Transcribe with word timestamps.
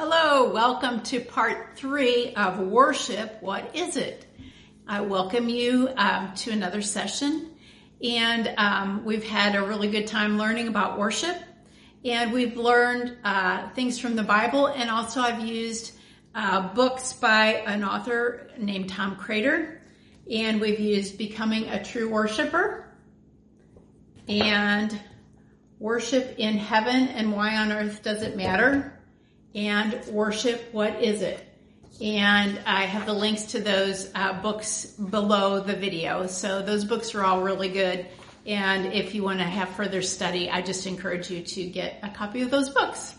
Hello, 0.00 0.52
welcome 0.52 1.02
to 1.02 1.18
part 1.18 1.76
three 1.76 2.32
of 2.34 2.60
worship. 2.60 3.38
What 3.40 3.74
is 3.74 3.96
it? 3.96 4.26
I 4.86 5.00
welcome 5.00 5.48
you 5.48 5.88
um, 5.96 6.34
to 6.36 6.52
another 6.52 6.82
session, 6.82 7.50
and 8.00 8.48
um, 8.58 9.04
we've 9.04 9.24
had 9.24 9.56
a 9.56 9.62
really 9.64 9.90
good 9.90 10.06
time 10.06 10.38
learning 10.38 10.68
about 10.68 11.00
worship, 11.00 11.36
and 12.04 12.32
we've 12.32 12.56
learned 12.56 13.16
uh, 13.24 13.70
things 13.70 13.98
from 13.98 14.14
the 14.14 14.22
Bible, 14.22 14.68
and 14.68 14.88
also 14.88 15.20
I've 15.20 15.44
used 15.44 15.98
uh, 16.32 16.72
books 16.74 17.12
by 17.12 17.54
an 17.66 17.82
author 17.82 18.52
named 18.56 18.90
Tom 18.90 19.16
Kraeuter, 19.16 19.80
and 20.30 20.60
we've 20.60 20.78
used 20.78 21.18
Becoming 21.18 21.70
a 21.70 21.82
True 21.82 22.08
Worshiper, 22.08 22.88
and 24.28 24.96
Worship 25.80 26.36
in 26.38 26.56
Heaven 26.56 27.08
and 27.08 27.32
Why 27.32 27.56
on 27.56 27.72
Earth 27.72 28.04
Does 28.04 28.22
It 28.22 28.36
Matter? 28.36 28.97
And 29.58 30.04
Worship, 30.06 30.68
What 30.70 31.02
Is 31.02 31.20
It? 31.20 31.44
And 32.00 32.60
I 32.64 32.84
have 32.84 33.06
the 33.06 33.12
links 33.12 33.42
to 33.46 33.60
those 33.60 34.08
uh, 34.14 34.40
books 34.40 34.86
below 34.86 35.58
the 35.58 35.74
video. 35.74 36.28
So 36.28 36.62
those 36.62 36.84
books 36.84 37.12
are 37.16 37.24
all 37.24 37.42
really 37.42 37.68
good. 37.68 38.06
And 38.46 38.92
if 38.92 39.16
you 39.16 39.24
want 39.24 39.40
to 39.40 39.44
have 39.44 39.68
further 39.70 40.00
study, 40.00 40.48
I 40.48 40.62
just 40.62 40.86
encourage 40.86 41.28
you 41.28 41.42
to 41.42 41.64
get 41.64 41.98
a 42.04 42.08
copy 42.08 42.42
of 42.42 42.52
those 42.52 42.70
books. 42.70 43.16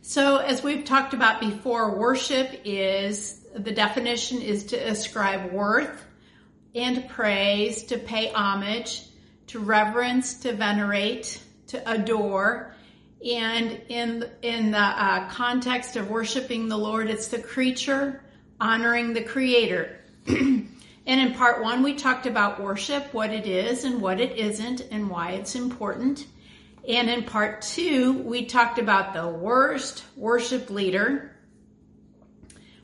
So 0.00 0.38
as 0.38 0.64
we've 0.64 0.84
talked 0.84 1.14
about 1.14 1.38
before, 1.38 1.96
worship 1.96 2.62
is, 2.64 3.46
the 3.54 3.70
definition 3.70 4.42
is 4.42 4.64
to 4.64 4.76
ascribe 4.76 5.52
worth 5.52 6.04
and 6.74 7.08
praise, 7.08 7.84
to 7.84 7.98
pay 7.98 8.32
homage, 8.32 9.04
to 9.46 9.60
reverence, 9.60 10.40
to 10.40 10.52
venerate, 10.54 11.40
to 11.68 11.88
adore, 11.88 12.71
and 13.24 13.80
in, 13.88 14.28
in 14.42 14.70
the 14.72 14.78
uh, 14.78 15.28
context 15.28 15.96
of 15.96 16.10
worshiping 16.10 16.68
the 16.68 16.76
Lord, 16.76 17.08
it's 17.08 17.28
the 17.28 17.38
creature 17.38 18.22
honoring 18.60 19.12
the 19.12 19.22
creator. 19.22 19.98
and 20.26 20.68
in 21.06 21.34
part 21.34 21.62
one, 21.62 21.82
we 21.82 21.94
talked 21.94 22.26
about 22.26 22.60
worship, 22.60 23.12
what 23.12 23.30
it 23.30 23.46
is 23.46 23.84
and 23.84 24.00
what 24.00 24.20
it 24.20 24.38
isn't, 24.38 24.80
and 24.90 25.08
why 25.08 25.32
it's 25.32 25.54
important. 25.54 26.26
And 26.88 27.08
in 27.08 27.24
part 27.24 27.62
two, 27.62 28.12
we 28.12 28.46
talked 28.46 28.78
about 28.78 29.14
the 29.14 29.28
worst 29.28 30.04
worship 30.16 30.68
leader. 30.68 31.36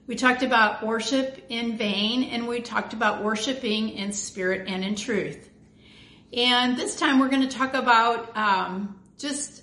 We 0.06 0.14
talked 0.14 0.42
about 0.42 0.86
worship 0.86 1.45
in 1.48 1.77
vain, 1.77 2.25
and 2.25 2.47
we 2.47 2.61
talked 2.61 2.92
about 2.92 3.25
worshiping 3.25 3.91
in 3.91 4.12
spirit 4.12 4.69
and 4.69 4.84
in 4.84 4.95
truth. 4.95 5.48
And 6.33 6.77
this 6.77 6.97
time 6.97 7.19
we're 7.19 7.28
going 7.28 7.48
to 7.48 7.56
talk 7.56 7.75
about 7.75 8.36
um, 8.36 8.98
just 9.19 9.62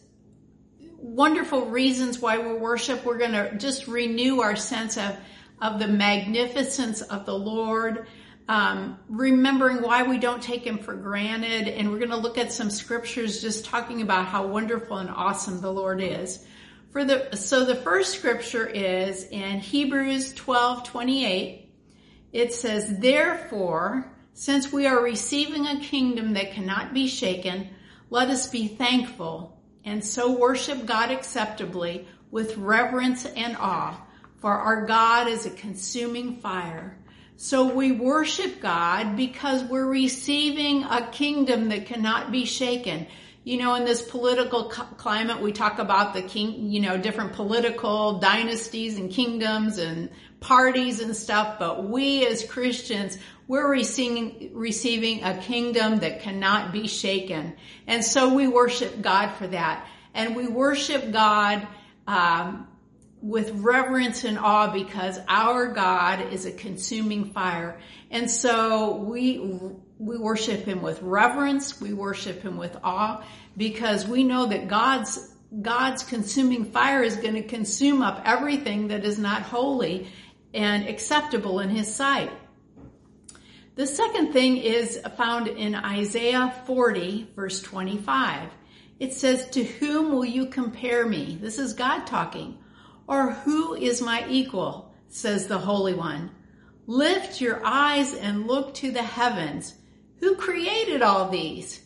wonderful 1.05 1.67
reasons 1.67 2.19
why 2.19 2.39
we 2.39 2.53
worship. 2.53 3.05
We're 3.05 3.19
going 3.19 3.33
to 3.33 3.55
just 3.57 3.87
renew 3.87 4.41
our 4.41 4.55
sense 4.55 4.97
of, 4.97 5.15
of 5.61 5.79
the 5.79 5.87
magnificence 5.87 7.01
of 7.01 7.25
the 7.25 7.37
Lord, 7.37 8.07
um, 8.47 8.97
remembering 9.07 9.83
why 9.83 10.03
we 10.03 10.17
don't 10.17 10.41
take 10.41 10.65
him 10.65 10.79
for 10.79 10.95
granted. 10.95 11.67
And 11.67 11.91
we're 11.91 11.99
going 11.99 12.09
to 12.09 12.17
look 12.17 12.39
at 12.39 12.51
some 12.51 12.71
scriptures 12.71 13.41
just 13.41 13.65
talking 13.65 14.01
about 14.01 14.25
how 14.25 14.47
wonderful 14.47 14.97
and 14.97 15.09
awesome 15.09 15.61
the 15.61 15.71
Lord 15.71 16.01
is. 16.01 16.45
For 16.91 17.05
the, 17.05 17.35
so 17.35 17.65
the 17.65 17.75
first 17.75 18.17
scripture 18.17 18.65
is 18.65 19.25
in 19.25 19.59
Hebrews 19.59 20.33
12, 20.33 20.85
28. 20.85 21.69
It 22.33 22.53
says, 22.53 22.99
therefore, 22.99 24.11
since 24.33 24.73
we 24.73 24.87
are 24.87 25.03
receiving 25.03 25.67
a 25.67 25.79
kingdom 25.79 26.33
that 26.33 26.53
cannot 26.53 26.93
be 26.93 27.07
shaken, 27.07 27.69
let 28.09 28.29
us 28.29 28.49
be 28.49 28.67
thankful 28.67 29.54
and 29.85 30.03
so 30.03 30.37
worship 30.37 30.85
God 30.85 31.11
acceptably 31.11 32.07
with 32.31 32.57
reverence 32.57 33.25
and 33.25 33.55
awe, 33.57 34.01
for 34.39 34.51
our 34.51 34.85
God 34.85 35.27
is 35.27 35.45
a 35.45 35.51
consuming 35.51 36.37
fire. 36.37 36.97
So 37.37 37.73
we 37.73 37.91
worship 37.91 38.61
God 38.61 39.15
because 39.15 39.63
we're 39.63 39.85
receiving 39.85 40.83
a 40.83 41.07
kingdom 41.11 41.69
that 41.69 41.85
cannot 41.85 42.31
be 42.31 42.45
shaken. 42.45 43.07
You 43.43 43.57
know, 43.57 43.75
in 43.75 43.85
this 43.85 44.01
political 44.01 44.69
climate, 44.69 45.41
we 45.41 45.51
talk 45.51 45.77
about 45.77 46.13
the 46.15 46.23
king, 46.23 46.71
you 46.71 46.79
know, 46.79 46.97
different 46.97 47.33
political 47.33 48.19
dynasties 48.19 48.97
and 48.97 49.11
kingdoms 49.11 49.77
and 49.77 50.09
parties 50.39 50.99
and 50.99 51.15
stuff, 51.15 51.59
but 51.59 51.87
we 51.87 52.25
as 52.25 52.43
Christians, 52.43 53.17
we're 53.47 53.69
receiving, 53.69 54.51
receiving 54.53 55.23
a 55.23 55.37
kingdom 55.37 55.99
that 55.99 56.21
cannot 56.21 56.71
be 56.71 56.87
shaken. 56.87 57.55
And 57.85 58.03
so 58.03 58.33
we 58.33 58.47
worship 58.47 59.01
God 59.01 59.29
for 59.33 59.47
that. 59.47 59.87
And 60.13 60.35
we 60.35 60.47
worship 60.47 61.11
God 61.11 61.67
um, 62.07 62.67
with 63.21 63.51
reverence 63.51 64.23
and 64.23 64.39
awe 64.39 64.71
because 64.71 65.19
our 65.27 65.67
God 65.67 66.33
is 66.33 66.45
a 66.45 66.51
consuming 66.51 67.31
fire. 67.33 67.79
And 68.09 68.29
so 68.31 68.95
we, 68.95 69.39
we 69.99 70.17
worship 70.17 70.65
him 70.65 70.81
with 70.81 71.01
reverence. 71.01 71.79
We 71.79 71.93
worship 71.93 72.41
him 72.41 72.57
with 72.57 72.75
awe 72.83 73.23
because 73.57 74.07
we 74.07 74.23
know 74.23 74.47
that 74.47 74.67
God's 74.67 75.31
God's 75.61 76.03
consuming 76.03 76.65
fire 76.65 77.01
is 77.01 77.15
going 77.15 77.35
to 77.35 77.43
consume 77.43 78.01
up 78.01 78.23
everything 78.25 78.89
that 78.89 79.05
is 79.05 79.17
not 79.17 79.43
holy 79.43 80.09
and 80.53 80.89
acceptable 80.89 81.59
in 81.59 81.69
his 81.69 81.93
sight. 81.93 82.31
The 83.75 83.85
second 83.85 84.31
thing 84.31 84.55
is 84.55 85.01
found 85.17 85.49
in 85.49 85.75
Isaiah 85.75 86.53
40 86.65 87.31
verse 87.35 87.61
25. 87.61 88.49
It 89.01 89.13
says, 89.13 89.49
to 89.49 89.65
whom 89.65 90.13
will 90.13 90.23
you 90.23 90.45
compare 90.45 91.05
me? 91.05 91.37
This 91.41 91.59
is 91.59 91.73
God 91.73 92.07
talking. 92.07 92.57
Or 93.05 93.33
who 93.33 93.75
is 93.75 94.01
my 94.01 94.25
equal? 94.29 94.93
Says 95.09 95.47
the 95.47 95.57
Holy 95.57 95.93
One. 95.93 96.31
Lift 96.87 97.41
your 97.41 97.65
eyes 97.65 98.13
and 98.13 98.47
look 98.47 98.73
to 98.75 98.91
the 98.91 99.03
heavens. 99.03 99.75
Who 100.21 100.35
created 100.35 101.01
all 101.01 101.27
these? 101.29 101.81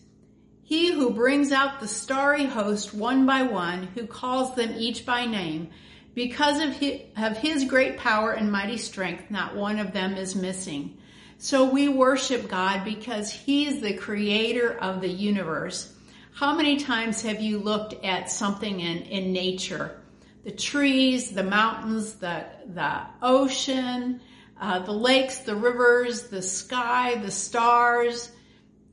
He 0.61 0.91
who 0.91 1.09
brings 1.09 1.51
out 1.51 1.79
the 1.79 1.87
starry 1.87 2.45
host 2.45 2.93
one 2.93 3.25
by 3.25 3.41
one, 3.41 3.87
who 3.95 4.05
calls 4.05 4.53
them 4.53 4.75
each 4.77 5.07
by 5.07 5.25
name. 5.25 5.71
Because 6.13 6.61
of 6.61 6.73
his, 6.73 7.01
of 7.17 7.37
his 7.37 7.63
great 7.63 7.97
power 7.97 8.33
and 8.33 8.51
mighty 8.51 8.77
strength, 8.77 9.31
not 9.31 9.55
one 9.55 9.79
of 9.79 9.93
them 9.93 10.13
is 10.13 10.35
missing. 10.35 10.98
So 11.41 11.69
we 11.69 11.87
worship 11.87 12.49
God 12.49 12.83
because 12.83 13.31
he 13.31 13.65
is 13.65 13.79
the 13.79 13.93
creator 13.93 14.77
of 14.77 14.99
the 14.99 15.07
universe. 15.07 15.89
How 16.33 16.53
many 16.53 16.75
times 16.75 17.21
have 17.21 17.39
you 17.39 17.59
looked 17.59 18.03
at 18.03 18.29
something 18.29 18.81
in, 18.81 19.03
in 19.03 19.31
nature? 19.31 20.01
The 20.43 20.51
trees, 20.51 21.31
the 21.31 21.43
mountains, 21.43 22.15
the, 22.15 22.43
the 22.67 23.03
ocean, 23.21 24.19
uh, 24.59 24.79
the 24.79 24.91
lakes, 24.91 25.37
the 25.39 25.55
rivers, 25.55 26.23
the 26.23 26.41
sky, 26.41 27.15
the 27.15 27.31
stars, 27.31 28.29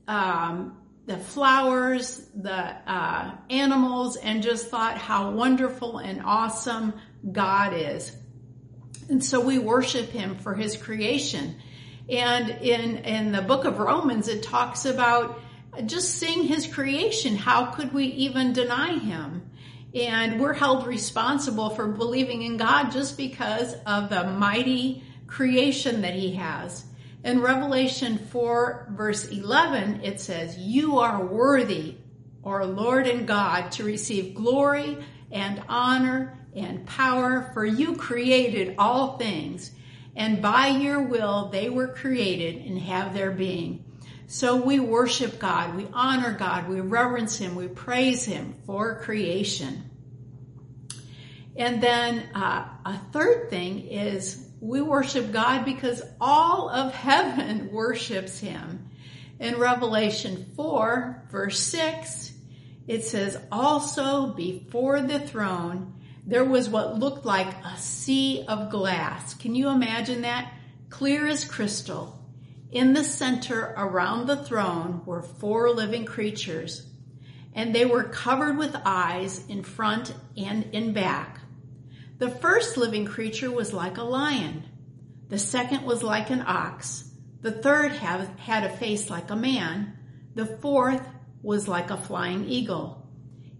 um, 0.07 0.77
the 1.05 1.17
flowers, 1.17 2.29
the 2.33 2.75
uh, 2.89 3.35
animals, 3.49 4.15
and 4.15 4.41
just 4.41 4.69
thought 4.69 4.97
how 4.97 5.31
wonderful 5.31 5.97
and 5.97 6.21
awesome 6.23 6.93
God 7.29 7.73
is. 7.73 8.15
And 9.09 9.21
so 9.21 9.41
we 9.41 9.57
worship 9.57 10.11
him 10.11 10.37
for 10.37 10.55
his 10.55 10.77
creation. 10.77 11.57
And 12.09 12.49
in, 12.49 12.97
in 12.99 13.31
the 13.31 13.41
book 13.41 13.65
of 13.65 13.79
Romans, 13.79 14.27
it 14.27 14.43
talks 14.43 14.85
about 14.85 15.39
just 15.85 16.15
seeing 16.15 16.43
his 16.43 16.65
creation. 16.65 17.35
How 17.35 17.65
could 17.67 17.93
we 17.93 18.05
even 18.05 18.53
deny 18.53 18.97
him? 18.97 19.49
And 19.93 20.39
we're 20.39 20.53
held 20.53 20.87
responsible 20.87 21.71
for 21.71 21.87
believing 21.87 22.43
in 22.43 22.57
God 22.57 22.91
just 22.91 23.17
because 23.17 23.73
of 23.85 24.09
the 24.09 24.25
mighty 24.25 25.03
creation 25.27 26.01
that 26.01 26.13
he 26.13 26.33
has. 26.33 26.85
In 27.23 27.41
Revelation 27.41 28.17
4 28.17 28.89
verse 28.91 29.25
11, 29.25 30.01
it 30.03 30.21
says, 30.21 30.57
you 30.57 30.99
are 30.99 31.25
worthy, 31.25 31.95
our 32.43 32.65
Lord 32.65 33.07
and 33.07 33.27
God, 33.27 33.71
to 33.73 33.83
receive 33.83 34.33
glory 34.35 34.97
and 35.31 35.61
honor 35.67 36.37
and 36.55 36.85
power, 36.85 37.51
for 37.53 37.65
you 37.65 37.95
created 37.95 38.75
all 38.77 39.17
things 39.17 39.71
and 40.17 40.41
by 40.41 40.67
your 40.67 40.99
will 40.99 41.49
they 41.49 41.69
were 41.69 41.87
created 41.87 42.65
and 42.65 42.79
have 42.79 43.13
their 43.13 43.31
being. 43.31 43.85
So 44.25 44.57
we 44.57 44.79
worship 44.79 45.39
God, 45.39 45.75
we 45.75 45.87
honor 45.93 46.35
God, 46.37 46.67
we 46.67 46.81
reverence 46.81 47.37
Him, 47.37 47.55
we 47.55 47.67
praise 47.67 48.25
Him 48.25 48.55
for 48.65 48.99
creation. 48.99 49.83
And 51.55 51.81
then 51.81 52.27
uh, 52.35 52.67
a 52.83 52.99
third 53.13 53.49
thing 53.49 53.87
is 53.87 54.49
we 54.59 54.81
worship 54.81 55.31
God 55.31 55.63
because 55.63 56.01
all 56.19 56.69
of 56.69 56.93
heaven 56.93 57.69
worships 57.71 58.39
Him. 58.39 58.89
In 59.39 59.59
Revelation 59.59 60.51
4 60.55 61.27
verse 61.31 61.59
6, 61.59 62.33
it 62.87 63.03
says, 63.03 63.37
also 63.51 64.33
before 64.33 64.99
the 65.01 65.19
throne 65.19 65.93
there 66.27 66.43
was 66.43 66.69
what 66.69 66.99
looked 66.99 67.25
like 67.25 67.47
a 67.63 67.77
sea 67.77 68.43
of 68.49 68.69
glass. 68.69 69.33
Can 69.33 69.55
you 69.55 69.69
imagine 69.69 70.23
that? 70.23 70.51
Clear 70.89 71.25
as 71.25 71.45
crystal. 71.45 72.21
In 72.69 72.91
the 72.93 73.05
center 73.05 73.73
around 73.77 74.27
the 74.27 74.43
throne 74.43 75.03
were 75.05 75.21
four 75.21 75.71
living 75.71 76.03
creatures, 76.03 76.85
and 77.55 77.73
they 77.73 77.85
were 77.85 78.03
covered 78.03 78.57
with 78.57 78.75
eyes 78.83 79.47
in 79.47 79.63
front 79.63 80.13
and 80.35 80.65
in 80.73 80.91
back. 80.91 81.39
The 82.17 82.29
first 82.29 82.75
living 82.75 83.05
creature 83.05 83.49
was 83.49 83.71
like 83.71 83.97
a 83.97 84.03
lion. 84.03 84.65
The 85.29 85.39
second 85.39 85.83
was 85.83 86.03
like 86.03 86.29
an 86.29 86.43
ox. 86.45 87.09
The 87.41 87.53
third 87.53 87.93
had 87.93 88.63
a 88.65 88.77
face 88.77 89.09
like 89.09 89.29
a 89.29 89.35
man. 89.37 89.97
The 90.35 90.45
fourth 90.45 91.07
was 91.41 91.69
like 91.69 91.89
a 91.89 91.95
flying 91.95 92.49
eagle. 92.49 93.06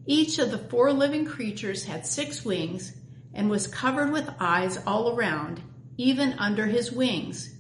Each 0.10 0.40
of 0.40 0.52
the 0.52 0.58
four 0.58 0.94
living 0.94 1.26
creatures 1.26 1.84
had 1.84 2.08
six 2.08 2.46
wings 2.46 2.94
and 3.34 3.50
was 3.50 3.68
covered 3.68 4.10
with 4.10 4.30
eyes 4.40 4.80
all 4.88 5.14
around, 5.14 5.62
even 5.98 6.34
under 6.40 6.66
his 6.66 6.94
wings. 6.94 7.54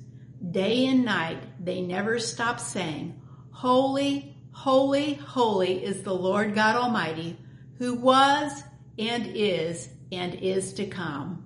Day 0.51 0.85
and 0.85 1.03
night 1.03 1.43
they 1.63 1.81
never 1.81 2.19
stopped 2.19 2.61
saying, 2.61 3.21
Holy, 3.51 4.37
holy, 4.51 5.15
holy 5.15 5.83
is 5.83 6.03
the 6.03 6.13
Lord 6.13 6.55
God 6.55 6.77
Almighty, 6.77 7.37
who 7.79 7.95
was 7.95 8.63
and 8.97 9.27
is 9.35 9.89
and 10.13 10.33
is 10.35 10.71
to 10.75 10.85
come. 10.85 11.43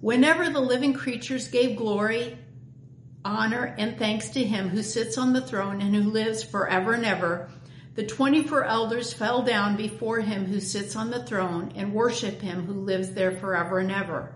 Whenever 0.00 0.48
the 0.48 0.60
living 0.60 0.94
creatures 0.94 1.48
gave 1.48 1.76
glory, 1.76 2.38
honor, 3.26 3.74
and 3.76 3.98
thanks 3.98 4.30
to 4.30 4.42
him 4.42 4.70
who 4.70 4.82
sits 4.82 5.18
on 5.18 5.34
the 5.34 5.40
throne 5.42 5.82
and 5.82 5.94
who 5.94 6.02
lives 6.02 6.42
forever 6.42 6.94
and 6.94 7.04
ever, 7.04 7.50
the 7.94 8.04
24 8.04 8.64
elders 8.64 9.12
fell 9.12 9.42
down 9.42 9.76
before 9.76 10.20
him 10.20 10.46
who 10.46 10.60
sits 10.60 10.96
on 10.96 11.10
the 11.10 11.24
throne 11.24 11.72
and 11.76 11.94
worship 11.94 12.40
him 12.40 12.66
who 12.66 12.72
lives 12.72 13.12
there 13.12 13.36
forever 13.36 13.78
and 13.78 13.92
ever. 13.92 14.34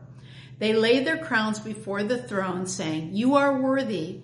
They 0.59 0.75
laid 0.75 1.07
their 1.07 1.19
crowns 1.19 1.59
before 1.59 2.03
the 2.03 2.23
throne 2.23 2.67
saying, 2.67 3.15
you 3.15 3.35
are 3.35 3.61
worthy, 3.61 4.23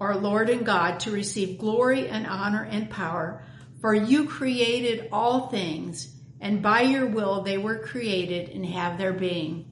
our 0.00 0.16
Lord 0.16 0.48
and 0.48 0.64
God, 0.64 1.00
to 1.00 1.10
receive 1.10 1.58
glory 1.58 2.08
and 2.08 2.26
honor 2.26 2.64
and 2.64 2.88
power, 2.88 3.42
for 3.80 3.94
you 3.94 4.26
created 4.26 5.08
all 5.12 5.48
things 5.48 6.14
and 6.40 6.62
by 6.62 6.82
your 6.82 7.06
will 7.06 7.42
they 7.42 7.58
were 7.58 7.78
created 7.78 8.48
and 8.48 8.64
have 8.64 8.96
their 8.96 9.12
being. 9.12 9.70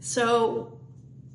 So, 0.00 0.78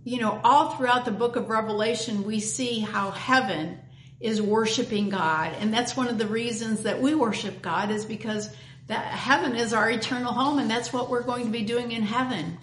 you 0.04 0.20
know, 0.20 0.42
all 0.44 0.72
throughout 0.72 1.06
the 1.06 1.12
book 1.12 1.36
of 1.36 1.50
Revelation, 1.50 2.24
we 2.24 2.40
see 2.40 2.80
how 2.80 3.12
heaven 3.12 3.80
is 4.20 4.42
worshiping 4.42 5.10
God. 5.10 5.54
And 5.60 5.74
that's 5.74 5.96
one 5.96 6.08
of 6.08 6.18
the 6.18 6.28
reasons 6.28 6.84
that 6.84 7.02
we 7.02 7.14
worship 7.14 7.62
God 7.62 7.92
is 7.92 8.06
because 8.06 8.50
that 8.88 9.06
heaven 9.06 9.56
is 9.56 9.74
our 9.74 9.90
eternal 9.90 10.34
home 10.34 10.60
and 10.60 10.70
that's 10.70 10.92
what 10.92 11.10
we're 11.10 11.24
going 11.24 11.46
to 11.46 11.52
be 11.52 11.64
doing 11.64 11.92
in 11.92 12.02
heaven. 12.02 12.58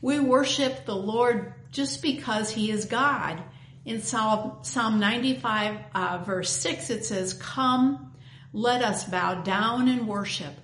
We 0.00 0.18
worship 0.20 0.84
the 0.84 0.96
Lord 0.96 1.54
just 1.70 2.02
because 2.02 2.50
he 2.50 2.70
is 2.70 2.84
God. 2.84 3.42
In 3.84 4.02
Psalm, 4.02 4.58
Psalm 4.62 5.00
95 5.00 5.78
uh, 5.94 6.22
verse 6.24 6.50
6 6.50 6.90
it 6.90 7.04
says, 7.04 7.34
come, 7.34 8.12
let 8.52 8.82
us 8.82 9.04
bow 9.04 9.42
down 9.42 9.88
and 9.88 10.06
worship. 10.06 10.54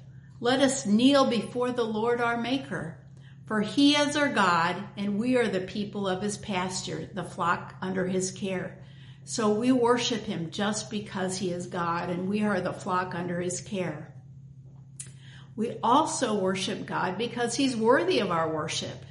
Let 0.40 0.60
us 0.60 0.84
kneel 0.84 1.24
before 1.26 1.72
the 1.72 1.84
Lord 1.84 2.20
our 2.20 2.36
maker. 2.36 2.98
For 3.46 3.62
he 3.62 3.96
is 3.96 4.14
our 4.14 4.28
God 4.28 4.76
and 4.96 5.18
we 5.18 5.36
are 5.36 5.48
the 5.48 5.60
people 5.60 6.06
of 6.06 6.20
his 6.20 6.36
pasture, 6.36 7.08
the 7.14 7.24
flock 7.24 7.74
under 7.80 8.06
his 8.06 8.30
care. 8.30 8.78
So 9.30 9.50
we 9.50 9.72
worship 9.72 10.22
him 10.22 10.50
just 10.50 10.90
because 10.90 11.36
he 11.36 11.50
is 11.50 11.66
God 11.66 12.08
and 12.08 12.30
we 12.30 12.44
are 12.44 12.62
the 12.62 12.72
flock 12.72 13.14
under 13.14 13.38
his 13.38 13.60
care. 13.60 14.14
We 15.54 15.76
also 15.82 16.38
worship 16.38 16.86
God 16.86 17.18
because 17.18 17.54
he's 17.54 17.76
worthy 17.76 18.20
of 18.20 18.30
our 18.30 18.50
worship. 18.50 19.04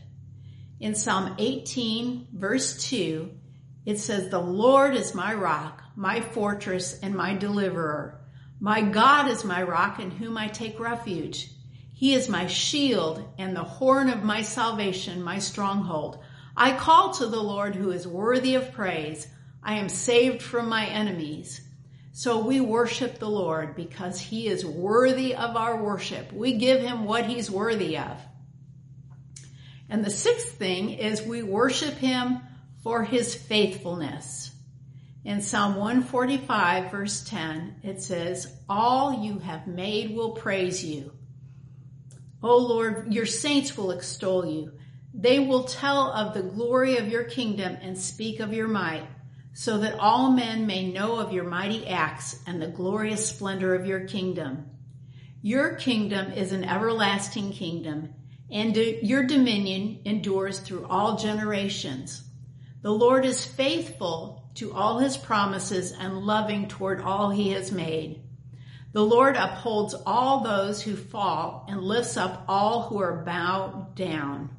In 0.80 0.96
Psalm 0.96 1.36
18 1.38 2.30
verse 2.34 2.90
2, 2.90 3.30
it 3.86 4.00
says, 4.00 4.30
the 4.30 4.40
Lord 4.40 4.96
is 4.96 5.14
my 5.14 5.36
rock, 5.36 5.84
my 5.96 6.22
fortress, 6.22 7.00
and 7.04 7.14
my 7.14 7.36
deliverer. 7.36 8.20
My 8.60 8.82
God 8.82 9.28
is 9.28 9.44
my 9.44 9.62
rock 9.62 10.00
in 10.00 10.10
whom 10.10 10.36
I 10.36 10.48
take 10.48 10.80
refuge. 10.80 11.52
He 11.94 12.16
is 12.16 12.28
my 12.28 12.48
shield 12.48 13.24
and 13.38 13.56
the 13.56 13.64
horn 13.64 14.10
of 14.10 14.24
my 14.24 14.42
salvation, 14.42 15.22
my 15.22 15.38
stronghold. 15.38 16.24
I 16.56 16.76
call 16.76 17.14
to 17.14 17.28
the 17.28 17.40
Lord 17.40 17.76
who 17.76 17.92
is 17.92 18.08
worthy 18.08 18.56
of 18.56 18.74
praise. 18.74 19.28
I 19.68 19.80
am 19.80 19.90
saved 19.90 20.42
from 20.42 20.70
my 20.70 20.86
enemies. 20.86 21.60
So 22.14 22.40
we 22.40 22.62
worship 22.62 23.20
the 23.20 23.30
Lord 23.30 23.76
because 23.76 24.18
he 24.18 24.48
is 24.48 24.66
worthy 24.66 25.36
of 25.36 25.58
our 25.58 25.84
worship. 25.84 26.32
We 26.32 26.54
give 26.54 26.80
him 26.80 27.04
what 27.04 27.26
he's 27.26 27.52
worthy 27.52 27.98
of. 27.98 28.18
And 29.90 30.06
the 30.06 30.10
sixth 30.10 30.54
thing 30.54 30.92
is 30.92 31.22
we 31.22 31.44
worship 31.44 31.96
him 31.96 32.40
for 32.82 33.04
his 33.04 33.36
faithfulness. 33.36 34.52
In 35.26 35.42
Psalm 35.42 35.76
145 35.76 36.90
verse 36.90 37.26
10, 37.26 37.82
it 37.84 38.02
says, 38.02 38.48
all 38.70 39.22
you 39.26 39.40
have 39.40 39.68
made 39.68 40.16
will 40.16 40.32
praise 40.32 40.82
you. 40.82 41.12
O 42.42 42.56
Lord, 42.56 43.14
your 43.14 43.26
saints 43.26 43.76
will 43.76 43.92
extol 43.92 44.46
you. 44.46 44.72
They 45.14 45.40
will 45.40 45.66
tell 45.66 46.10
of 46.14 46.34
the 46.34 46.44
glory 46.44 46.98
of 46.98 47.10
your 47.10 47.26
kingdom 47.26 47.78
and 47.82 47.98
speak 47.98 48.40
of 48.40 48.54
your 48.54 48.70
might 48.70 49.06
so 49.60 49.80
that 49.80 49.98
all 49.98 50.30
men 50.30 50.68
may 50.68 50.88
know 50.92 51.18
of 51.18 51.34
your 51.34 51.44
mighty 51.44 51.88
acts 51.88 52.40
and 52.46 52.62
the 52.62 52.68
glorious 52.68 53.28
splendor 53.28 53.74
of 53.74 53.88
your 53.88 54.02
kingdom. 54.02 54.64
Your 55.42 55.74
kingdom 55.74 56.32
is 56.32 56.52
an 56.52 56.64
everlasting 56.64 57.54
kingdom, 57.54 58.14
and 58.52 58.78
your 58.78 59.24
dominion 59.24 60.02
endures 60.06 60.60
through 60.60 60.86
all 60.86 61.18
generations. 61.18 62.22
The 62.84 62.92
Lord 62.92 63.26
is 63.26 63.48
faithful 63.48 64.48
to 64.58 64.74
all 64.74 65.00
his 65.00 65.18
promises 65.18 65.92
and 65.92 66.20
loving 66.20 66.68
toward 66.68 67.02
all 67.02 67.32
he 67.32 67.50
has 67.54 67.72
made. 67.72 68.22
The 68.92 69.04
Lord 69.04 69.36
upholds 69.36 69.96
all 70.06 70.42
those 70.42 70.84
who 70.84 70.96
fall 70.96 71.66
and 71.68 71.82
lifts 71.82 72.16
up 72.16 72.46
all 72.48 72.84
who 72.84 73.00
are 73.00 73.24
bowed 73.26 73.96
down. 73.96 74.56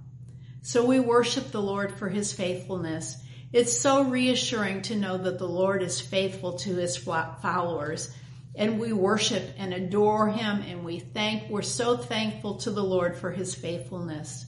So 0.62 0.84
we 0.84 0.98
worship 0.98 1.52
the 1.52 1.62
Lord 1.62 1.94
for 1.94 2.08
his 2.08 2.32
faithfulness 2.32 3.16
it's 3.52 3.78
so 3.78 4.04
reassuring 4.04 4.82
to 4.82 4.96
know 4.96 5.16
that 5.16 5.38
the 5.38 5.48
Lord 5.48 5.82
is 5.82 6.00
faithful 6.00 6.54
to 6.58 6.76
his 6.76 6.96
followers 6.96 8.14
and 8.54 8.80
we 8.80 8.92
worship 8.92 9.54
and 9.56 9.72
adore 9.72 10.28
him 10.28 10.62
and 10.62 10.84
we 10.84 10.98
thank, 10.98 11.48
we're 11.48 11.62
so 11.62 11.96
thankful 11.96 12.56
to 12.56 12.70
the 12.70 12.82
Lord 12.82 13.16
for 13.16 13.30
his 13.30 13.54
faithfulness. 13.54 14.44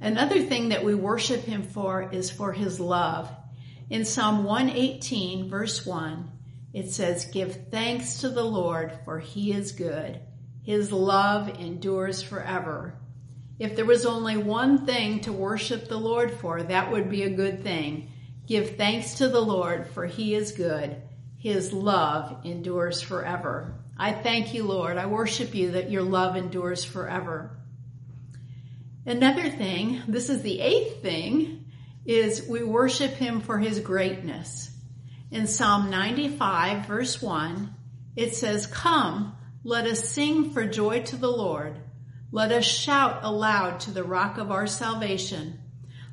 Another 0.00 0.42
thing 0.42 0.70
that 0.70 0.82
we 0.82 0.94
worship 0.94 1.42
him 1.42 1.62
for 1.62 2.10
is 2.10 2.30
for 2.30 2.52
his 2.52 2.80
love. 2.80 3.30
In 3.90 4.04
Psalm 4.04 4.44
118 4.44 5.50
verse 5.50 5.84
1, 5.84 6.30
it 6.72 6.90
says, 6.90 7.26
give 7.26 7.68
thanks 7.70 8.20
to 8.20 8.30
the 8.30 8.44
Lord 8.44 8.92
for 9.04 9.18
he 9.18 9.52
is 9.52 9.72
good. 9.72 10.20
His 10.62 10.90
love 10.90 11.48
endures 11.60 12.22
forever. 12.22 12.99
If 13.60 13.76
there 13.76 13.84
was 13.84 14.06
only 14.06 14.38
one 14.38 14.86
thing 14.86 15.20
to 15.20 15.34
worship 15.34 15.86
the 15.86 15.98
Lord 15.98 16.32
for, 16.32 16.62
that 16.62 16.90
would 16.90 17.10
be 17.10 17.24
a 17.24 17.36
good 17.36 17.62
thing. 17.62 18.10
Give 18.46 18.76
thanks 18.76 19.16
to 19.16 19.28
the 19.28 19.42
Lord 19.42 19.86
for 19.88 20.06
he 20.06 20.34
is 20.34 20.52
good. 20.52 20.96
His 21.36 21.70
love 21.70 22.38
endures 22.46 23.02
forever. 23.02 23.74
I 23.98 24.12
thank 24.12 24.54
you, 24.54 24.64
Lord. 24.64 24.96
I 24.96 25.04
worship 25.04 25.54
you 25.54 25.72
that 25.72 25.90
your 25.90 26.00
love 26.00 26.36
endures 26.36 26.84
forever. 26.84 27.50
Another 29.04 29.50
thing, 29.50 30.04
this 30.08 30.30
is 30.30 30.40
the 30.40 30.58
eighth 30.60 31.02
thing, 31.02 31.66
is 32.06 32.48
we 32.48 32.62
worship 32.62 33.12
him 33.12 33.42
for 33.42 33.58
his 33.58 33.78
greatness. 33.78 34.70
In 35.30 35.46
Psalm 35.46 35.90
95 35.90 36.86
verse 36.86 37.20
1, 37.20 37.74
it 38.16 38.34
says, 38.34 38.66
Come, 38.66 39.36
let 39.64 39.86
us 39.86 40.08
sing 40.08 40.52
for 40.52 40.64
joy 40.64 41.02
to 41.02 41.16
the 41.16 41.30
Lord. 41.30 41.76
Let 42.32 42.52
us 42.52 42.64
shout 42.64 43.20
aloud 43.22 43.80
to 43.80 43.90
the 43.90 44.04
rock 44.04 44.38
of 44.38 44.52
our 44.52 44.68
salvation. 44.68 45.58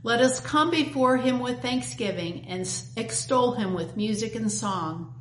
Let 0.01 0.19
us 0.19 0.39
come 0.39 0.71
before 0.71 1.17
him 1.17 1.39
with 1.39 1.61
thanksgiving 1.61 2.45
and 2.47 2.67
extol 2.95 3.53
him 3.53 3.73
with 3.73 3.97
music 3.97 4.33
and 4.35 4.51
song. 4.51 5.13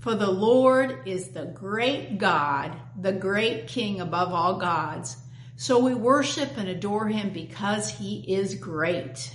For 0.00 0.14
the 0.14 0.30
Lord 0.30 1.02
is 1.06 1.30
the 1.30 1.44
great 1.44 2.18
God, 2.18 2.74
the 2.98 3.12
great 3.12 3.66
King 3.66 4.00
above 4.00 4.32
all 4.32 4.58
gods. 4.58 5.16
So 5.56 5.80
we 5.80 5.94
worship 5.94 6.56
and 6.56 6.68
adore 6.68 7.08
him 7.08 7.30
because 7.30 7.90
he 7.90 8.20
is 8.34 8.54
great. 8.54 9.34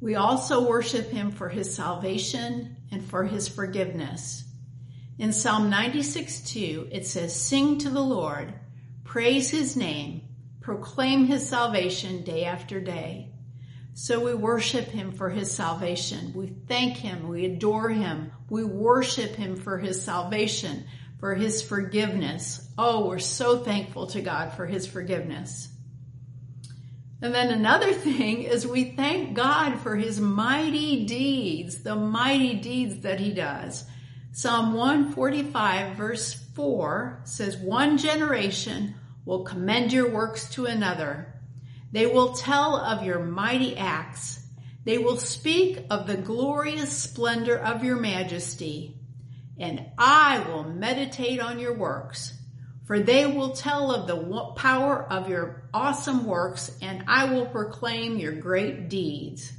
We 0.00 0.14
also 0.14 0.68
worship 0.68 1.10
him 1.10 1.32
for 1.32 1.48
his 1.48 1.74
salvation 1.74 2.76
and 2.90 3.04
for 3.04 3.24
his 3.24 3.48
forgiveness. 3.48 4.44
In 5.18 5.32
Psalm 5.32 5.68
96, 5.68 6.40
2, 6.52 6.88
it 6.92 7.04
says, 7.04 7.34
Sing 7.34 7.78
to 7.78 7.90
the 7.90 8.00
Lord, 8.00 8.54
praise 9.08 9.48
his 9.48 9.74
name, 9.74 10.20
proclaim 10.60 11.24
his 11.24 11.48
salvation 11.48 12.22
day 12.24 12.44
after 12.44 12.78
day. 12.78 13.32
So 13.94 14.20
we 14.20 14.34
worship 14.34 14.84
him 14.84 15.12
for 15.12 15.30
his 15.30 15.50
salvation. 15.50 16.34
We 16.34 16.48
thank 16.68 16.98
him. 16.98 17.26
We 17.26 17.46
adore 17.46 17.88
him. 17.88 18.32
We 18.50 18.64
worship 18.64 19.34
him 19.34 19.56
for 19.56 19.78
his 19.78 20.04
salvation, 20.04 20.84
for 21.20 21.34
his 21.34 21.62
forgiveness. 21.62 22.68
Oh, 22.76 23.08
we're 23.08 23.18
so 23.18 23.64
thankful 23.64 24.08
to 24.08 24.20
God 24.20 24.52
for 24.52 24.66
his 24.66 24.86
forgiveness. 24.86 25.68
And 27.22 27.34
then 27.34 27.50
another 27.50 27.92
thing 27.94 28.42
is 28.42 28.66
we 28.66 28.90
thank 28.90 29.34
God 29.34 29.78
for 29.78 29.96
his 29.96 30.20
mighty 30.20 31.06
deeds, 31.06 31.82
the 31.82 31.96
mighty 31.96 32.56
deeds 32.56 33.00
that 33.00 33.20
he 33.20 33.32
does. 33.32 33.86
Psalm 34.38 34.72
145 34.72 35.96
verse 35.96 36.32
4 36.54 37.22
says, 37.24 37.56
one 37.56 37.98
generation 37.98 38.94
will 39.24 39.42
commend 39.42 39.92
your 39.92 40.12
works 40.12 40.48
to 40.50 40.66
another. 40.66 41.34
They 41.90 42.06
will 42.06 42.34
tell 42.34 42.76
of 42.76 43.02
your 43.02 43.18
mighty 43.18 43.76
acts. 43.76 44.46
They 44.84 44.96
will 44.96 45.16
speak 45.16 45.80
of 45.90 46.06
the 46.06 46.16
glorious 46.16 46.96
splendor 46.96 47.58
of 47.58 47.82
your 47.82 47.96
majesty. 47.96 48.94
And 49.58 49.84
I 49.98 50.38
will 50.48 50.62
meditate 50.62 51.40
on 51.40 51.58
your 51.58 51.74
works, 51.74 52.32
for 52.86 53.00
they 53.00 53.26
will 53.26 53.54
tell 53.54 53.90
of 53.90 54.06
the 54.06 54.52
power 54.54 55.02
of 55.02 55.28
your 55.28 55.64
awesome 55.74 56.24
works, 56.24 56.70
and 56.80 57.02
I 57.08 57.24
will 57.24 57.46
proclaim 57.46 58.20
your 58.20 58.34
great 58.34 58.88
deeds. 58.88 59.52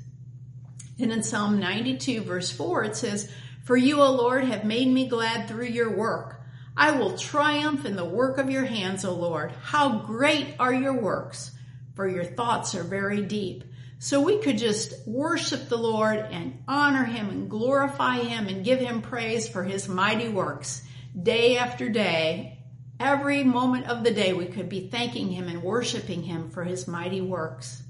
And 0.97 1.11
in 1.11 1.21
Psalm 1.21 1.59
92 1.59 2.21
verse 2.21 2.49
4, 2.49 2.85
it 2.85 2.95
says, 2.95 3.29
For 3.69 3.77
you, 3.77 4.01
O 4.01 4.11
Lord, 4.11 4.45
have 4.45 4.65
made 4.65 4.87
me 4.87 5.07
glad 5.07 5.47
through 5.47 5.67
your 5.67 5.95
work. 5.95 6.41
I 6.75 6.89
will 6.97 7.15
triumph 7.15 7.85
in 7.85 7.95
the 7.95 8.03
work 8.03 8.39
of 8.39 8.49
your 8.49 8.65
hands, 8.65 9.05
O 9.05 9.13
Lord. 9.13 9.51
How 9.61 9.99
great 9.99 10.55
are 10.57 10.73
your 10.73 10.99
works, 10.99 11.51
for 11.93 12.07
your 12.07 12.23
thoughts 12.23 12.73
are 12.73 12.81
very 12.81 13.21
deep. 13.21 13.63
So 13.99 14.21
we 14.21 14.39
could 14.39 14.57
just 14.57 15.07
worship 15.07 15.69
the 15.69 15.77
Lord 15.77 16.17
and 16.17 16.63
honor 16.67 17.03
him 17.03 17.29
and 17.29 17.47
glorify 17.47 18.17
him 18.17 18.47
and 18.47 18.65
give 18.65 18.79
him 18.79 19.03
praise 19.03 19.47
for 19.47 19.63
his 19.63 19.87
mighty 19.87 20.29
works 20.29 20.81
day 21.21 21.57
after 21.57 21.89
day. 21.89 22.57
Every 22.99 23.43
moment 23.43 23.85
of 23.85 24.03
the 24.03 24.15
day 24.15 24.33
we 24.33 24.47
could 24.47 24.67
be 24.67 24.87
thanking 24.87 25.29
him 25.29 25.47
and 25.47 25.61
worshiping 25.61 26.23
him 26.23 26.49
for 26.49 26.63
his 26.63 26.87
mighty 26.87 27.21
works. 27.21 27.83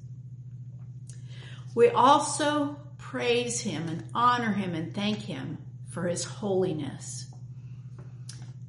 We 1.74 1.88
also 1.88 2.76
praise 2.98 3.62
him 3.62 3.88
and 3.88 4.04
honor 4.14 4.52
him 4.52 4.76
and 4.76 4.94
thank 4.94 5.20
him 5.20 5.58
for 5.89 6.08
his 6.08 6.24
holiness. 6.24 7.25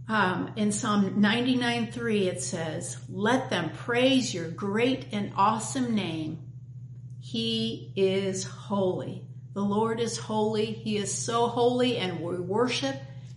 Um, 0.08 0.52
in 0.56 0.72
Psalm 0.72 1.20
99 1.20 1.92
3, 1.92 2.28
it 2.28 2.42
says, 2.42 2.98
Let 3.08 3.48
them 3.48 3.70
praise 3.70 4.34
your 4.34 4.48
great 4.48 5.06
and 5.12 5.32
awesome 5.36 5.94
name. 5.94 6.38
He 7.20 7.92
is 7.94 8.42
holy. 8.44 9.24
The 9.52 9.62
Lord 9.62 10.00
is 10.00 10.16
holy. 10.16 10.66
He 10.66 10.96
is 10.96 11.14
so 11.14 11.46
holy, 11.46 11.96
and 11.98 12.20
we 12.20 12.40
worship 12.40 12.96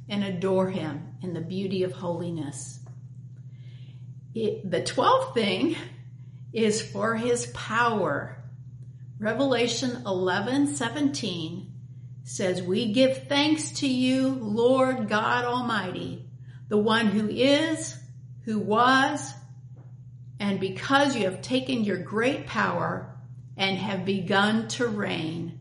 and 0.09 0.23
adore 0.23 0.69
him 0.69 1.15
in 1.21 1.33
the 1.33 1.41
beauty 1.41 1.83
of 1.83 1.91
holiness. 1.91 2.79
It, 4.33 4.69
the 4.69 4.81
12th 4.81 5.35
thing 5.35 5.75
is 6.53 6.81
for 6.81 7.15
his 7.15 7.47
power. 7.47 8.37
Revelation 9.19 10.03
11 10.05 10.75
17 10.75 11.72
says, 12.23 12.61
We 12.61 12.93
give 12.93 13.27
thanks 13.27 13.71
to 13.79 13.87
you, 13.87 14.29
Lord 14.29 15.09
God 15.09 15.45
Almighty, 15.45 16.25
the 16.69 16.77
one 16.77 17.07
who 17.07 17.29
is, 17.29 17.95
who 18.45 18.59
was, 18.59 19.33
and 20.39 20.59
because 20.59 21.15
you 21.15 21.25
have 21.25 21.41
taken 21.41 21.83
your 21.83 21.97
great 21.97 22.47
power 22.47 23.15
and 23.55 23.77
have 23.77 24.05
begun 24.05 24.67
to 24.67 24.87
reign. 24.87 25.59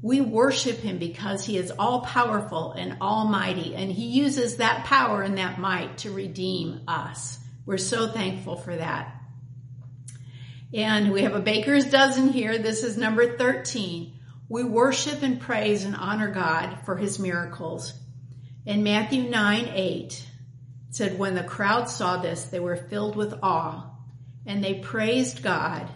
We 0.00 0.20
worship 0.20 0.78
him 0.78 0.98
because 0.98 1.44
he 1.44 1.56
is 1.56 1.72
all 1.78 2.02
powerful 2.02 2.72
and 2.72 2.98
almighty, 3.00 3.74
and 3.74 3.90
he 3.90 4.06
uses 4.06 4.56
that 4.56 4.84
power 4.84 5.22
and 5.22 5.38
that 5.38 5.58
might 5.58 5.98
to 5.98 6.10
redeem 6.10 6.82
us. 6.86 7.38
We're 7.66 7.78
so 7.78 8.08
thankful 8.08 8.56
for 8.56 8.76
that. 8.76 9.14
And 10.74 11.12
we 11.12 11.22
have 11.22 11.34
a 11.34 11.40
baker's 11.40 11.86
dozen 11.86 12.28
here. 12.28 12.58
This 12.58 12.82
is 12.84 12.98
number 12.98 13.36
13. 13.38 14.13
We 14.48 14.64
worship 14.64 15.22
and 15.22 15.40
praise 15.40 15.84
and 15.84 15.96
honor 15.96 16.30
God 16.30 16.80
for 16.84 16.96
his 16.96 17.18
miracles. 17.18 17.94
In 18.66 18.82
Matthew 18.82 19.30
9, 19.30 19.68
8, 19.72 20.26
said, 20.90 21.18
when 21.18 21.34
the 21.34 21.42
crowd 21.42 21.88
saw 21.88 22.18
this, 22.18 22.44
they 22.44 22.60
were 22.60 22.76
filled 22.76 23.16
with 23.16 23.34
awe 23.42 23.90
and 24.46 24.62
they 24.62 24.74
praised 24.74 25.42
God 25.42 25.88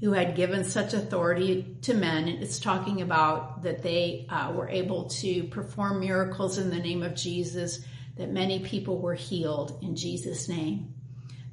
who 0.00 0.12
had 0.12 0.36
given 0.36 0.64
such 0.64 0.92
authority 0.92 1.78
to 1.82 1.94
men. 1.94 2.28
It's 2.28 2.60
talking 2.60 3.00
about 3.00 3.62
that 3.62 3.82
they 3.82 4.26
uh, 4.28 4.52
were 4.52 4.68
able 4.68 5.08
to 5.08 5.44
perform 5.44 6.00
miracles 6.00 6.58
in 6.58 6.68
the 6.68 6.78
name 6.78 7.02
of 7.02 7.14
Jesus, 7.14 7.80
that 8.16 8.30
many 8.30 8.60
people 8.60 8.98
were 8.98 9.14
healed 9.14 9.78
in 9.82 9.96
Jesus' 9.96 10.48
name. 10.48 10.94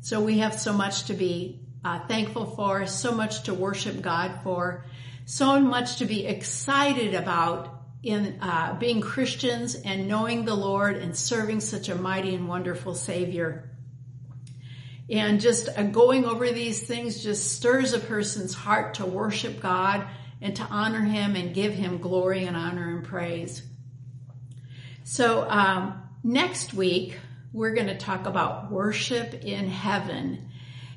So 0.01 0.21
we 0.21 0.39
have 0.39 0.59
so 0.59 0.73
much 0.73 1.05
to 1.05 1.13
be 1.13 1.61
uh, 1.85 2.05
thankful 2.07 2.45
for, 2.45 2.85
so 2.85 3.13
much 3.13 3.43
to 3.43 3.53
worship 3.53 4.01
God 4.01 4.41
for, 4.43 4.85
so 5.25 5.59
much 5.59 5.97
to 5.97 6.05
be 6.05 6.25
excited 6.25 7.15
about 7.15 7.81
in 8.03 8.37
uh, 8.41 8.75
being 8.79 8.99
Christians 8.99 9.75
and 9.75 10.07
knowing 10.07 10.43
the 10.43 10.55
Lord 10.55 10.97
and 10.97 11.15
serving 11.15 11.61
such 11.61 11.87
a 11.87 11.95
mighty 11.95 12.35
and 12.35 12.49
wonderful 12.49 12.95
Savior. 12.95 13.69
And 15.09 15.39
just 15.39 15.69
uh, 15.69 15.83
going 15.83 16.25
over 16.25 16.51
these 16.51 16.83
things 16.83 17.23
just 17.23 17.53
stirs 17.53 17.93
a 17.93 17.99
person's 17.99 18.53
heart 18.53 18.95
to 18.95 19.05
worship 19.05 19.61
God 19.61 20.05
and 20.41 20.55
to 20.57 20.63
honor 20.63 21.01
Him 21.01 21.35
and 21.35 21.53
give 21.53 21.73
Him 21.73 21.99
glory 21.99 22.45
and 22.45 22.57
honor 22.57 22.89
and 22.89 23.05
praise. 23.05 23.63
So 25.05 25.49
um, 25.49 26.01
next 26.23 26.73
week, 26.73 27.17
we're 27.53 27.73
going 27.73 27.87
to 27.87 27.97
talk 27.97 28.25
about 28.25 28.71
worship 28.71 29.33
in 29.45 29.67
heaven. 29.67 30.49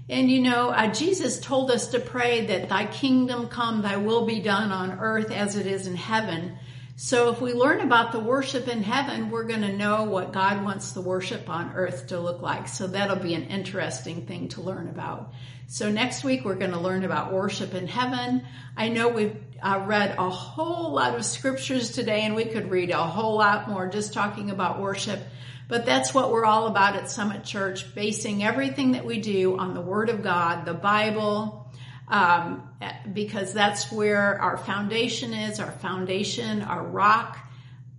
And 0.09 0.31
you 0.31 0.41
know, 0.41 0.71
uh, 0.71 0.93
Jesus 0.93 1.41
told 1.41 1.71
us 1.71 1.89
to 1.89 1.99
pray 1.99 2.47
that 2.47 2.69
thy 2.69 2.87
kingdom 2.87 3.49
come, 3.49 3.83
thy 3.83 3.97
will 3.97 4.25
be 4.25 4.41
done 4.41 4.71
on 4.71 4.99
earth 5.01 5.33
as 5.33 5.57
it 5.57 5.67
is 5.67 5.87
in 5.87 5.97
heaven. 5.97 6.59
So 6.99 7.31
if 7.31 7.43
we 7.43 7.53
learn 7.53 7.81
about 7.81 8.13
the 8.13 8.21
worship 8.21 8.69
in 8.69 8.83
heaven, 8.83 9.31
we're 9.31 9.45
going 9.45 9.61
to 9.61 9.77
know 9.77 10.05
what 10.05 10.33
God 10.33 10.65
wants 10.65 10.93
the 10.93 11.03
worship 11.03 11.51
on 11.51 11.73
earth 11.75 12.07
to 12.07 12.19
look 12.19 12.41
like. 12.41 12.69
So 12.69 12.87
that'll 12.87 13.17
be 13.17 13.35
an 13.35 13.49
interesting 13.49 14.25
thing 14.27 14.49
to 14.51 14.63
learn 14.63 14.89
about. 14.89 15.33
So 15.67 15.91
next 15.91 16.25
week 16.25 16.45
we're 16.45 16.55
going 16.55 16.71
to 16.71 16.79
learn 16.79 17.05
about 17.05 17.33
worship 17.33 17.75
in 17.75 17.89
heaven. 17.89 18.47
I 18.77 18.89
know 18.89 19.09
we've 19.09 19.37
uh, 19.61 19.85
read 19.87 20.15
a 20.17 20.31
whole 20.31 20.93
lot 20.93 21.17
of 21.17 21.25
scriptures 21.25 21.91
today 21.91 22.23
and 22.23 22.37
we 22.37 22.45
could 22.45 22.71
read 22.71 22.91
a 22.91 23.03
whole 23.03 23.37
lot 23.37 23.69
more 23.69 23.89
just 23.89 24.13
talking 24.13 24.51
about 24.51 24.81
worship. 24.81 25.21
But 25.69 25.85
that's 25.85 26.15
what 26.15 26.31
we're 26.31 26.45
all 26.45 26.69
about 26.69 26.95
at 26.95 27.11
Summit 27.11 27.45
Church, 27.45 27.95
basing 27.95 28.45
everything 28.45 28.93
that 28.93 29.05
we 29.05 29.21
do 29.21 29.59
on 29.59 29.75
the 29.75 29.81
Word 29.81 30.11
of 30.11 30.23
God, 30.23 30.65
the 30.65 30.75
Bible, 30.75 31.69
um, 32.09 32.69
because 33.13 33.53
that's 33.53 33.91
where 33.91 34.41
our 34.41 34.57
foundation 34.57 35.35
is. 35.35 35.59
Our 35.59 35.73
foundation, 35.73 36.63
our 36.63 36.85
rock, 36.85 37.39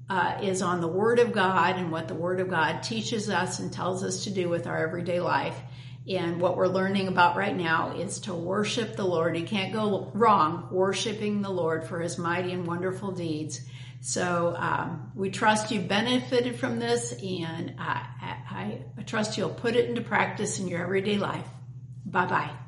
uh, 0.10 0.40
is 0.42 0.62
on 0.62 0.80
the 0.80 0.88
Word 0.88 1.20
of 1.20 1.34
God 1.34 1.76
and 1.76 1.92
what 1.92 2.08
the 2.08 2.16
Word 2.16 2.40
of 2.40 2.50
God 2.50 2.84
teaches 2.84 3.30
us 3.30 3.60
and 3.60 3.72
tells 3.72 4.04
us 4.04 4.24
to 4.24 4.30
do 4.30 4.48
with 4.48 4.66
our 4.66 4.78
everyday 4.78 5.20
life. 5.20 5.60
And 6.08 6.40
what 6.40 6.56
we're 6.56 6.70
learning 6.70 7.10
about 7.10 7.36
right 7.36 7.56
now 7.56 7.98
is 7.98 8.22
to 8.22 8.34
worship 8.34 8.96
the 8.96 9.04
Lord. 9.04 9.38
You 9.38 9.46
can't 9.46 9.74
go 9.74 10.10
wrong 10.14 10.70
worshiping 10.72 11.42
the 11.42 11.50
Lord 11.50 11.86
for 11.86 12.00
His 12.00 12.18
mighty 12.18 12.54
and 12.54 12.66
wonderful 12.66 13.12
deeds. 13.12 13.60
So 14.02 14.56
um, 14.58 15.12
we 15.16 15.30
trust 15.30 15.72
you 15.72 15.82
benefited 15.82 16.60
from 16.60 16.80
this, 16.80 17.14
and 17.14 17.76
I, 17.80 18.08
I, 18.50 18.78
I 18.98 19.02
trust 19.04 19.38
you'll 19.38 19.50
put 19.50 19.76
it 19.76 19.90
into 19.90 20.02
practice 20.02 20.60
in 20.60 20.68
your 20.68 20.82
everyday 20.82 21.18
life. 21.18 21.48
Bye 22.06 22.26
bye. 22.28 22.67